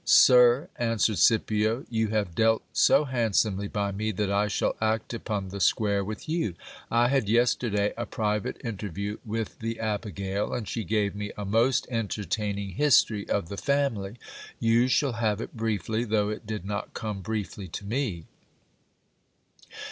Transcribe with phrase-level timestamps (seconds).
[0.03, 5.49] Sir, answered Scipio, you have dealt so handsomely by me, that I shall act upon
[5.49, 6.55] the square with you.
[6.89, 11.45] I had yesterday a private inter view with the abigail, and she gave me a
[11.45, 14.17] most entertaining history of the family.
[14.59, 18.23] You shall have it briefly, though it did not come briefly to me.